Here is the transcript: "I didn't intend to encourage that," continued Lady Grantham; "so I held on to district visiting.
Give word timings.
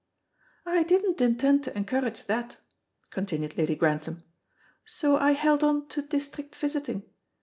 "I 0.65 0.81
didn't 0.81 1.21
intend 1.21 1.63
to 1.65 1.77
encourage 1.77 2.23
that," 2.25 2.57
continued 3.11 3.55
Lady 3.55 3.75
Grantham; 3.75 4.23
"so 4.83 5.17
I 5.19 5.33
held 5.33 5.63
on 5.63 5.87
to 5.89 6.01
district 6.01 6.55
visiting. 6.55 7.03